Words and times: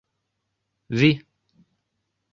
Vi!!! 0.89 1.11